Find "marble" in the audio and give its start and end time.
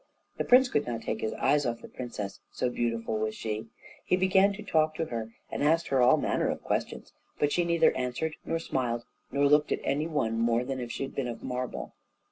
11.43-11.93